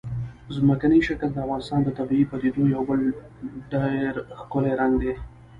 ځمکنی 0.55 0.99
شکل 1.07 1.29
د 1.33 1.37
افغانستان 1.45 1.79
د 1.83 1.89
طبیعي 1.99 2.25
پدیدو 2.31 2.63
یو 2.75 2.81
بل 2.89 2.99
ډېر 3.73 4.11
ښکلی 4.39 4.73
رنګ 4.81 4.93
دی. 5.01 5.13